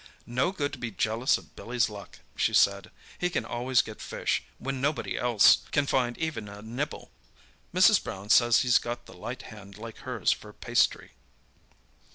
"No 0.25 0.51
good 0.51 0.73
to 0.73 0.79
be 0.79 0.89
jealous 0.89 1.37
of 1.37 1.55
Billy's 1.55 1.87
luck," 1.87 2.21
she 2.35 2.55
said. 2.55 2.89
"He 3.19 3.29
can 3.29 3.45
always 3.45 3.83
get 3.83 4.01
fish, 4.01 4.41
when 4.57 4.81
nobody 4.81 5.15
else 5.15 5.57
can 5.71 5.85
find 5.85 6.17
even 6.17 6.49
a 6.49 6.63
nibble. 6.63 7.11
Mrs. 7.71 8.03
Brown 8.03 8.31
says 8.31 8.61
he's 8.61 8.79
got 8.79 9.05
the 9.05 9.13
light 9.13 9.43
hand 9.53 9.77
like 9.77 9.97
hers 9.99 10.31
for 10.31 10.53
pastry." 10.53 11.11